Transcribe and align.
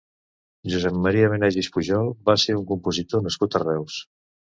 Josep 0.73 0.97
Maria 1.03 1.27
Benaiges 1.35 1.71
Pujol 1.77 2.11
va 2.33 2.37
ser 2.47 2.59
un 2.63 2.67
compositor 2.75 3.27
nascut 3.29 3.63
a 3.63 3.67
Reus. 3.69 4.05